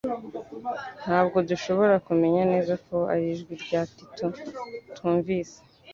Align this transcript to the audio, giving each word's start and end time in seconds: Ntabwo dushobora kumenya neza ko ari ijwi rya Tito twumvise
Ntabwo 1.01 1.37
dushobora 1.49 1.95
kumenya 2.07 2.41
neza 2.51 2.73
ko 2.85 2.95
ari 3.13 3.25
ijwi 3.33 3.53
rya 3.63 3.81
Tito 3.95 4.27
twumvise 4.95 5.57